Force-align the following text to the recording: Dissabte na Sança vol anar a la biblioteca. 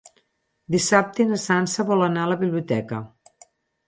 Dissabte 0.75 1.27
na 1.31 1.37
Sança 1.43 1.85
vol 1.89 2.01
anar 2.05 2.23
a 2.23 2.31
la 2.31 2.39
biblioteca. 2.39 3.03